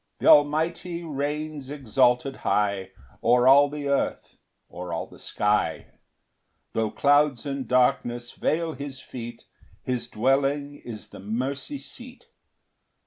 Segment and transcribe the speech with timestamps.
[0.17, 2.89] 1 Th' Almighty reigns exalted high
[3.23, 4.39] O'er all the earth,
[4.71, 5.91] o'er all the sky,
[6.73, 9.45] Tho' clouds and darkness veil his feet,
[9.83, 12.29] His dwelling is the mercy seat.